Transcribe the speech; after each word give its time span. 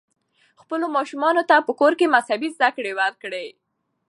خپلو 0.61 0.85
ماشومانو 0.97 1.41
ته 1.49 1.55
په 1.67 1.71
کور 1.79 1.93
کې 1.99 2.13
مذهبي 2.15 2.49
زده 2.55 2.69
کړې 2.77 2.91
ورکړئ. 3.01 3.47